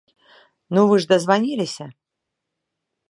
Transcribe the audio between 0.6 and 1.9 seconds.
Ну вы ж дазваніліся?